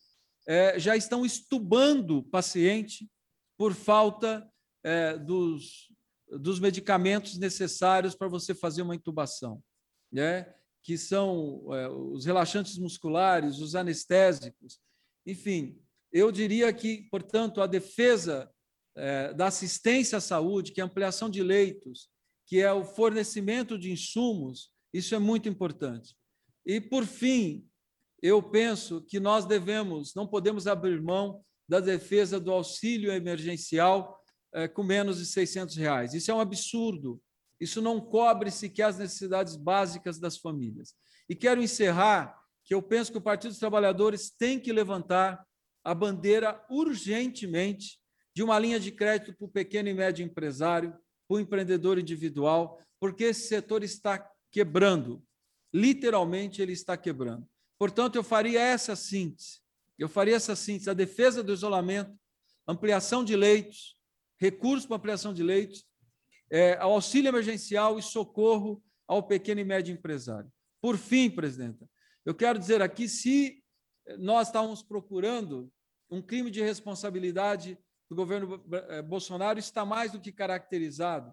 é, 0.46 0.78
já 0.78 0.96
estão 0.96 1.24
estubando 1.24 2.22
paciente 2.22 3.10
por 3.58 3.74
falta 3.74 4.48
é, 4.84 5.18
dos, 5.18 5.90
dos 6.38 6.60
medicamentos 6.60 7.38
necessários 7.38 8.14
para 8.14 8.28
você 8.28 8.54
fazer 8.54 8.82
uma 8.82 8.94
intubação, 8.94 9.62
né? 10.12 10.54
que 10.82 10.96
são 10.96 11.74
é, 11.74 11.88
os 11.88 12.24
relaxantes 12.24 12.78
musculares, 12.78 13.58
os 13.58 13.74
anestésicos, 13.74 14.80
enfim, 15.26 15.78
eu 16.12 16.32
diria 16.32 16.72
que, 16.72 17.08
portanto, 17.10 17.60
a 17.60 17.66
defesa 17.66 18.50
é, 18.96 19.32
da 19.32 19.46
assistência 19.46 20.18
à 20.18 20.20
saúde, 20.20 20.72
que 20.72 20.80
é 20.80 20.84
a 20.84 20.86
ampliação 20.86 21.30
de 21.30 21.42
leitos, 21.42 22.08
que 22.46 22.60
é 22.60 22.72
o 22.72 22.84
fornecimento 22.84 23.78
de 23.78 23.92
insumos, 23.92 24.72
isso 24.92 25.14
é 25.14 25.18
muito 25.18 25.48
importante. 25.48 26.16
E, 26.66 26.80
por 26.80 27.06
fim, 27.06 27.66
eu 28.22 28.42
penso 28.42 29.02
que 29.02 29.20
nós 29.20 29.44
devemos, 29.46 30.14
não 30.14 30.26
podemos 30.26 30.66
abrir 30.66 31.00
mão 31.00 31.42
da 31.68 31.80
defesa 31.80 32.40
do 32.40 32.50
auxílio 32.50 33.12
emergencial 33.12 34.20
é, 34.52 34.66
com 34.66 34.82
menos 34.82 35.18
de 35.18 35.26
600 35.26 35.76
reais. 35.76 36.12
Isso 36.12 36.30
é 36.30 36.34
um 36.34 36.40
absurdo. 36.40 37.22
Isso 37.60 37.80
não 37.80 38.00
cobre 38.00 38.50
sequer 38.50 38.84
as 38.84 38.98
necessidades 38.98 39.54
básicas 39.54 40.18
das 40.18 40.36
famílias. 40.36 40.94
E 41.28 41.36
quero 41.36 41.62
encerrar 41.62 42.36
que 42.64 42.74
eu 42.74 42.82
penso 42.82 43.12
que 43.12 43.18
o 43.18 43.22
Partido 43.22 43.50
dos 43.50 43.60
Trabalhadores 43.60 44.30
tem 44.30 44.58
que 44.58 44.72
levantar 44.72 45.44
a 45.84 45.94
bandeira 45.94 46.64
urgentemente 46.68 47.98
de 48.34 48.42
uma 48.42 48.58
linha 48.58 48.78
de 48.78 48.92
crédito 48.92 49.34
para 49.34 49.44
o 49.44 49.50
pequeno 49.50 49.88
e 49.88 49.94
médio 49.94 50.24
empresário, 50.24 50.92
para 51.28 51.36
o 51.36 51.40
empreendedor 51.40 51.98
individual, 51.98 52.80
porque 52.98 53.24
esse 53.24 53.48
setor 53.48 53.82
está 53.82 54.30
quebrando. 54.50 55.22
Literalmente, 55.72 56.60
ele 56.60 56.72
está 56.72 56.96
quebrando. 56.96 57.48
Portanto, 57.78 58.16
eu 58.16 58.22
faria 58.22 58.60
essa 58.60 58.94
síntese. 58.94 59.60
Eu 59.98 60.08
faria 60.08 60.36
essa 60.36 60.56
síntese: 60.56 60.90
a 60.90 60.94
defesa 60.94 61.42
do 61.42 61.52
isolamento, 61.52 62.18
ampliação 62.66 63.24
de 63.24 63.36
leitos, 63.36 63.96
recursos 64.38 64.86
para 64.86 64.96
ampliação 64.96 65.32
de 65.32 65.42
leitos, 65.42 65.84
é, 66.50 66.76
auxílio 66.78 67.28
emergencial 67.28 67.98
e 67.98 68.02
socorro 68.02 68.82
ao 69.06 69.22
pequeno 69.22 69.60
e 69.60 69.64
médio 69.64 69.92
empresário. 69.92 70.50
Por 70.80 70.96
fim, 70.96 71.30
presidenta, 71.30 71.88
eu 72.24 72.34
quero 72.34 72.58
dizer 72.58 72.82
aqui: 72.82 73.08
se 73.08 73.59
nós 74.18 74.48
estávamos 74.48 74.82
procurando 74.82 75.72
um 76.10 76.20
crime 76.20 76.50
de 76.50 76.62
responsabilidade 76.62 77.78
do 78.08 78.16
governo 78.16 78.62
eh, 78.72 79.02
Bolsonaro 79.02 79.58
está 79.58 79.84
mais 79.84 80.10
do 80.10 80.20
que 80.20 80.32
caracterizado. 80.32 81.32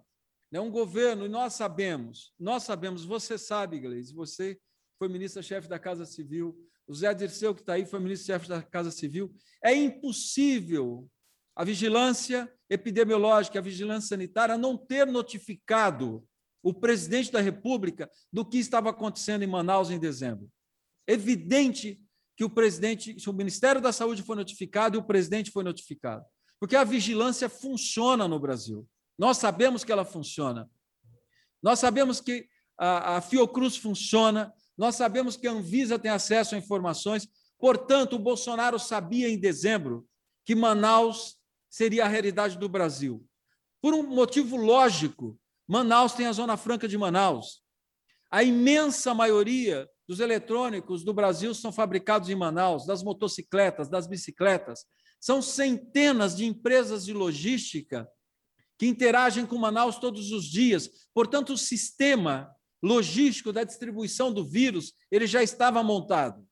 É 0.53 0.61
um 0.61 0.71
governo, 0.71 1.25
e 1.25 1.29
nós 1.29 1.53
sabemos, 1.53 2.33
nós 2.39 2.63
sabemos, 2.63 3.03
você 3.03 3.37
sabe, 3.37 3.79
Gleisi, 3.79 4.13
você 4.13 4.57
foi 4.97 5.09
ministra-chefe 5.09 5.67
da 5.67 5.77
Casa 5.79 6.05
Civil, 6.05 6.57
o 6.87 6.93
Zé 6.93 7.13
Dirceu, 7.13 7.53
que 7.53 7.61
está 7.61 7.73
aí, 7.73 7.85
foi 7.85 7.99
ministro-chefe 7.99 8.47
da 8.47 8.61
Casa 8.61 8.91
Civil. 8.91 9.33
É 9.61 9.73
impossível 9.73 11.09
a 11.55 11.65
vigilância 11.65 12.51
epidemiológica, 12.69 13.59
a 13.59 13.61
vigilância 13.61 14.09
sanitária 14.09 14.57
não 14.57 14.77
ter 14.77 15.05
notificado 15.07 16.25
o 16.63 16.73
presidente 16.73 17.31
da 17.31 17.41
República 17.41 18.09
do 18.31 18.45
que 18.45 18.57
estava 18.57 18.89
acontecendo 18.89 19.43
em 19.43 19.47
Manaus 19.47 19.89
em 19.89 19.99
dezembro. 19.99 20.49
Evidente 21.07 22.01
que 22.37 22.45
o 22.45 22.49
presidente, 22.49 23.17
o 23.27 23.33
Ministério 23.33 23.81
da 23.81 23.91
Saúde 23.91 24.21
foi 24.21 24.35
notificado 24.35 24.95
e 24.95 24.99
o 24.99 25.03
presidente 25.03 25.49
foi 25.49 25.63
notificado. 25.63 26.23
Porque 26.59 26.75
a 26.75 26.83
vigilância 26.83 27.49
funciona 27.49 28.27
no 28.27 28.39
Brasil. 28.39 28.87
Nós 29.17 29.37
sabemos 29.37 29.83
que 29.83 29.91
ela 29.91 30.05
funciona. 30.05 30.69
Nós 31.63 31.79
sabemos 31.79 32.21
que 32.21 32.47
a, 32.77 33.17
a 33.17 33.21
Fiocruz 33.21 33.75
funciona, 33.75 34.53
nós 34.77 34.95
sabemos 34.95 35.35
que 35.35 35.47
a 35.47 35.51
Anvisa 35.51 35.97
tem 35.97 36.11
acesso 36.11 36.53
a 36.53 36.57
informações. 36.59 37.27
Portanto, 37.57 38.15
o 38.15 38.19
Bolsonaro 38.19 38.77
sabia 38.77 39.27
em 39.27 39.39
dezembro 39.39 40.07
que 40.45 40.53
Manaus 40.53 41.37
seria 41.67 42.05
a 42.05 42.07
realidade 42.07 42.59
do 42.59 42.69
Brasil. 42.69 43.25
Por 43.81 43.95
um 43.95 44.03
motivo 44.03 44.55
lógico, 44.55 45.39
Manaus 45.67 46.13
tem 46.13 46.27
a 46.27 46.31
Zona 46.31 46.55
Franca 46.55 46.87
de 46.87 46.99
Manaus. 46.99 47.63
A 48.29 48.43
imensa 48.43 49.15
maioria 49.15 49.89
dos 50.07 50.19
eletrônicos 50.19 51.03
do 51.03 51.13
Brasil 51.13 51.53
são 51.53 51.71
fabricados 51.71 52.29
em 52.29 52.35
Manaus, 52.35 52.85
das 52.85 53.03
motocicletas, 53.03 53.89
das 53.89 54.07
bicicletas. 54.07 54.85
São 55.19 55.41
centenas 55.41 56.35
de 56.35 56.45
empresas 56.45 57.05
de 57.05 57.13
logística 57.13 58.07
que 58.77 58.85
interagem 58.85 59.45
com 59.45 59.57
Manaus 59.57 59.97
todos 59.97 60.31
os 60.31 60.45
dias. 60.45 60.89
Portanto, 61.13 61.53
o 61.53 61.57
sistema 61.57 62.55
logístico 62.81 63.51
da 63.51 63.63
distribuição 63.63 64.31
do 64.31 64.45
vírus 64.45 64.93
ele 65.11 65.27
já 65.27 65.43
estava 65.43 65.83
montado. 65.83 66.47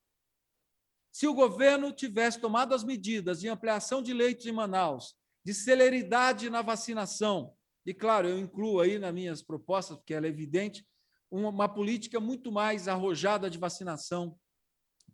Se 1.12 1.26
o 1.26 1.32
governo 1.32 1.92
tivesse 1.92 2.38
tomado 2.38 2.74
as 2.74 2.84
medidas 2.84 3.40
de 3.40 3.48
ampliação 3.48 4.02
de 4.02 4.12
leitos 4.12 4.44
em 4.44 4.52
Manaus, 4.52 5.14
de 5.42 5.54
celeridade 5.54 6.50
na 6.50 6.60
vacinação, 6.60 7.54
e 7.86 7.94
claro, 7.94 8.28
eu 8.28 8.38
incluo 8.38 8.80
aí 8.80 8.98
nas 8.98 9.14
minhas 9.14 9.42
propostas, 9.42 9.96
porque 9.96 10.12
ela 10.12 10.26
é 10.26 10.28
evidente, 10.28 10.84
uma 11.30 11.68
política 11.68 12.20
muito 12.20 12.52
mais 12.52 12.88
arrojada 12.88 13.50
de 13.50 13.58
vacinação 13.58 14.38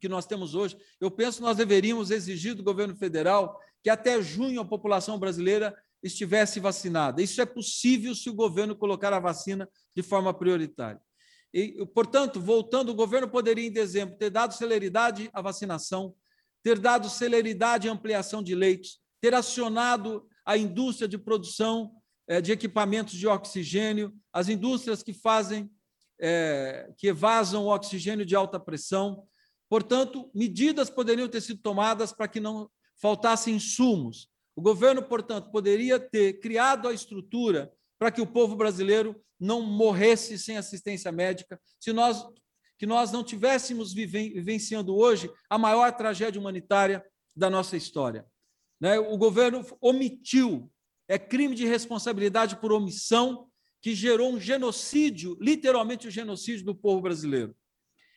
que 0.00 0.08
nós 0.08 0.26
temos 0.26 0.54
hoje. 0.54 0.76
Eu 1.00 1.10
penso 1.10 1.38
que 1.38 1.44
nós 1.44 1.56
deveríamos 1.56 2.10
exigir 2.10 2.54
do 2.54 2.62
governo 2.62 2.96
federal 2.96 3.58
que 3.82 3.90
até 3.90 4.20
junho 4.20 4.60
a 4.60 4.64
população 4.64 5.18
brasileira 5.18 5.74
estivesse 6.02 6.58
vacinada. 6.58 7.22
Isso 7.22 7.40
é 7.40 7.46
possível 7.46 8.14
se 8.14 8.28
o 8.28 8.34
governo 8.34 8.76
colocar 8.76 9.12
a 9.12 9.20
vacina 9.20 9.68
de 9.94 10.02
forma 10.02 10.34
prioritária. 10.34 11.00
E, 11.54 11.84
portanto, 11.94 12.40
voltando, 12.40 12.90
o 12.90 12.94
governo 12.94 13.28
poderia, 13.28 13.66
em 13.66 13.72
dezembro, 13.72 14.16
ter 14.16 14.30
dado 14.30 14.54
celeridade 14.54 15.30
à 15.32 15.40
vacinação, 15.40 16.14
ter 16.62 16.78
dado 16.78 17.08
celeridade 17.08 17.88
à 17.88 17.92
ampliação 17.92 18.42
de 18.42 18.54
leitos, 18.54 19.00
ter 19.20 19.34
acionado 19.34 20.26
a 20.44 20.56
indústria 20.56 21.06
de 21.06 21.18
produção 21.18 21.92
eh, 22.26 22.40
de 22.40 22.52
equipamentos 22.52 23.14
de 23.14 23.26
oxigênio, 23.26 24.12
as 24.32 24.48
indústrias 24.48 25.02
que 25.02 25.12
fazem 25.12 25.70
é, 26.22 26.88
que 26.96 27.08
evasam 27.08 27.64
o 27.64 27.74
oxigênio 27.74 28.24
de 28.24 28.36
alta 28.36 28.60
pressão. 28.60 29.26
Portanto, 29.68 30.30
medidas 30.32 30.88
poderiam 30.88 31.28
ter 31.28 31.40
sido 31.40 31.60
tomadas 31.60 32.12
para 32.12 32.28
que 32.28 32.38
não 32.38 32.70
faltassem 33.00 33.56
insumos. 33.56 34.28
O 34.54 34.62
governo, 34.62 35.02
portanto, 35.02 35.50
poderia 35.50 35.98
ter 35.98 36.34
criado 36.40 36.86
a 36.86 36.92
estrutura 36.92 37.72
para 37.98 38.12
que 38.12 38.20
o 38.20 38.26
povo 38.26 38.54
brasileiro 38.54 39.20
não 39.38 39.62
morresse 39.62 40.38
sem 40.38 40.56
assistência 40.56 41.10
médica, 41.10 41.60
se 41.80 41.92
nós 41.92 42.24
que 42.78 42.86
nós 42.86 43.12
não 43.12 43.22
tivéssemos 43.22 43.92
vivenciando 43.92 44.96
hoje 44.96 45.30
a 45.48 45.56
maior 45.56 45.92
tragédia 45.92 46.40
humanitária 46.40 47.04
da 47.34 47.48
nossa 47.48 47.76
história. 47.76 48.26
Né? 48.80 48.98
O 48.98 49.16
governo 49.16 49.64
omitiu, 49.80 50.68
é 51.06 51.16
crime 51.16 51.54
de 51.54 51.64
responsabilidade 51.64 52.56
por 52.56 52.72
omissão 52.72 53.48
que 53.82 53.94
gerou 53.94 54.32
um 54.32 54.40
genocídio, 54.40 55.36
literalmente 55.40 56.06
o 56.06 56.08
um 56.08 56.12
genocídio 56.12 56.64
do 56.64 56.74
povo 56.74 57.02
brasileiro. 57.02 57.54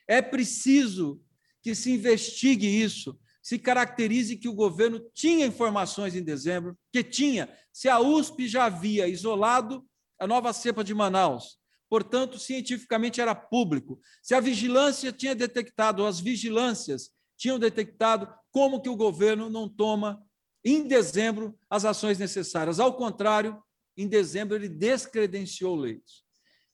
É 0.07 0.21
preciso 0.21 1.19
que 1.61 1.73
se 1.73 1.91
investigue 1.91 2.67
isso, 2.67 3.19
se 3.41 3.57
caracterize 3.57 4.37
que 4.37 4.47
o 4.47 4.53
governo 4.53 4.99
tinha 5.13 5.45
informações 5.45 6.15
em 6.15 6.23
dezembro, 6.23 6.77
que 6.93 7.03
tinha, 7.03 7.51
se 7.73 7.89
a 7.89 7.99
USP 7.99 8.47
já 8.47 8.65
havia 8.65 9.07
isolado 9.07 9.83
a 10.19 10.27
nova 10.27 10.53
cepa 10.53 10.83
de 10.83 10.93
Manaus, 10.93 11.57
portanto, 11.89 12.37
cientificamente 12.37 13.19
era 13.19 13.33
público. 13.33 13.99
Se 14.21 14.35
a 14.35 14.39
vigilância 14.39 15.11
tinha 15.11 15.33
detectado, 15.33 16.05
as 16.05 16.19
vigilâncias 16.19 17.09
tinham 17.35 17.57
detectado, 17.57 18.31
como 18.51 18.81
que 18.81 18.89
o 18.89 18.95
governo 18.95 19.49
não 19.49 19.67
toma 19.67 20.23
em 20.63 20.87
dezembro, 20.87 21.57
as 21.69 21.85
ações 21.85 22.17
necessárias. 22.17 22.79
Ao 22.79 22.95
contrário, 22.95 23.61
em 23.97 24.07
dezembro, 24.07 24.55
ele 24.55 24.69
descredenciou 24.69 25.75
leitos. 25.75 26.23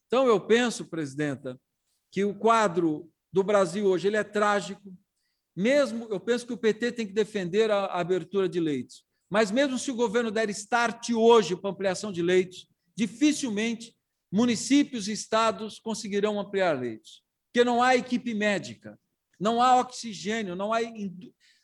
Então, 0.07 0.27
eu 0.27 0.39
penso, 0.39 0.85
presidenta, 0.85 1.59
que 2.11 2.25
o 2.25 2.35
quadro 2.35 3.09
do 3.31 3.43
Brasil 3.43 3.85
hoje 3.85 4.07
ele 4.07 4.17
é 4.17 4.23
trágico. 4.23 4.93
Mesmo, 5.55 6.07
eu 6.09 6.19
penso 6.19 6.45
que 6.45 6.53
o 6.53 6.57
PT 6.57 6.91
tem 6.91 7.07
que 7.07 7.13
defender 7.13 7.71
a, 7.71 7.85
a 7.85 7.99
abertura 7.99 8.49
de 8.49 8.59
leitos. 8.59 9.05
Mas 9.29 9.49
mesmo 9.49 9.79
se 9.79 9.89
o 9.89 9.95
governo 9.95 10.29
der 10.29 10.49
start 10.49 11.11
hoje 11.11 11.55
para 11.55 11.69
ampliação 11.69 12.11
de 12.11 12.21
leitos, 12.21 12.67
dificilmente 12.95 13.95
municípios 14.29 15.07
e 15.07 15.13
estados 15.13 15.79
conseguirão 15.79 16.39
ampliar 16.39 16.79
leitos, 16.79 17.23
porque 17.47 17.63
não 17.63 17.81
há 17.81 17.95
equipe 17.95 18.33
médica, 18.33 18.99
não 19.39 19.61
há 19.61 19.79
oxigênio, 19.79 20.55
não 20.55 20.73
há 20.73 20.79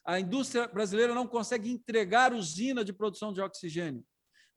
a 0.05 0.19
indústria 0.21 0.67
brasileira 0.69 1.13
não 1.13 1.27
consegue 1.27 1.69
entregar 1.69 2.33
usina 2.33 2.83
de 2.83 2.93
produção 2.93 3.33
de 3.33 3.41
oxigênio. 3.41 4.05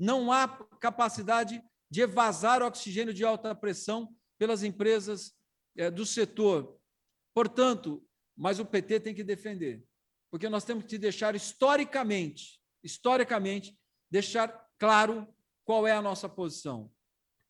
Não 0.00 0.32
há 0.32 0.48
capacidade 0.80 1.62
de 1.90 2.00
evasar 2.00 2.62
oxigênio 2.62 3.12
de 3.12 3.22
alta 3.22 3.54
pressão 3.54 4.16
pelas 4.38 4.62
empresas 4.62 5.36
é, 5.76 5.90
do 5.90 6.06
setor. 6.06 6.78
Portanto, 7.34 8.02
mas 8.34 8.58
o 8.58 8.64
PT 8.64 9.00
tem 9.00 9.14
que 9.14 9.22
defender, 9.22 9.84
porque 10.30 10.48
nós 10.48 10.64
temos 10.64 10.86
que 10.86 10.96
deixar 10.96 11.34
historicamente, 11.34 12.58
historicamente, 12.82 13.78
deixar 14.10 14.48
claro 14.78 15.28
qual 15.64 15.86
é 15.86 15.92
a 15.92 16.00
nossa 16.00 16.28
posição. 16.28 16.90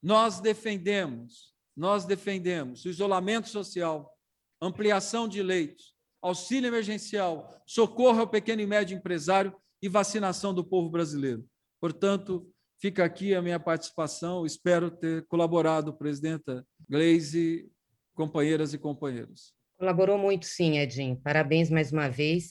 Nós 0.02 0.40
defendemos, 0.40 1.54
nós 1.76 2.04
defendemos 2.04 2.84
o 2.84 2.88
isolamento 2.88 3.48
social, 3.48 4.18
ampliação 4.60 5.28
de 5.28 5.42
leitos, 5.42 5.94
auxílio 6.20 6.68
emergencial, 6.68 7.62
socorro 7.66 8.20
ao 8.20 8.28
pequeno 8.28 8.60
e 8.60 8.66
médio 8.66 8.96
empresário 8.96 9.54
e 9.80 9.88
vacinação 9.88 10.52
do 10.52 10.64
povo 10.64 10.90
brasileiro. 10.90 11.48
Portanto, 11.80 12.46
fica 12.80 13.04
aqui 13.04 13.34
a 13.34 13.42
minha 13.42 13.58
participação. 13.58 14.44
Espero 14.44 14.90
ter 14.90 15.26
colaborado, 15.26 15.96
presidenta 15.96 16.66
Gleise, 16.88 17.70
companheiras 18.14 18.74
e 18.74 18.78
companheiros. 18.78 19.54
Colaborou 19.78 20.18
muito, 20.18 20.44
sim, 20.44 20.78
Edinho. 20.78 21.16
Parabéns 21.16 21.70
mais 21.70 21.90
uma 21.90 22.08
vez. 22.08 22.48